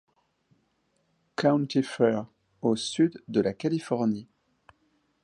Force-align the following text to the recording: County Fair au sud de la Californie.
County 1.37 1.83
Fair 1.83 2.25
au 2.63 2.75
sud 2.75 3.21
de 3.27 3.39
la 3.39 3.53
Californie. 3.53 4.27